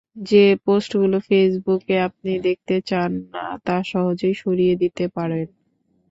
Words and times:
যে 0.23 0.43
পোস্টগুলো 0.65 1.17
ফেসবুকে 1.27 1.95
আপনি 2.07 2.31
দেখতে 2.47 2.75
চান 2.89 3.11
না 3.33 3.45
তা 3.65 3.75
সহজেই 3.83 4.35
সরিয়ে 4.35 4.75
দিতে 4.81 5.05
পারেন। 5.15 5.47